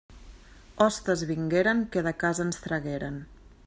[0.85, 3.23] Hostes vingueren que de casa ens tragueren.